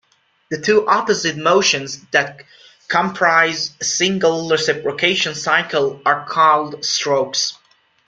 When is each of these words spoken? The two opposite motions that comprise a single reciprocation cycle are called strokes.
The 0.49 0.59
two 0.59 0.87
opposite 0.87 1.37
motions 1.37 2.03
that 2.07 2.43
comprise 2.87 3.69
a 3.79 3.83
single 3.83 4.49
reciprocation 4.49 5.35
cycle 5.35 6.01
are 6.07 6.25
called 6.27 6.83
strokes. 6.83 7.55